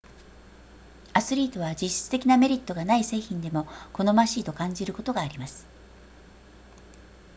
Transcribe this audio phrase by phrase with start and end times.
[1.13, 5.67] アスリートは実質的なメリットがない製品でも好ましいと感じることがあります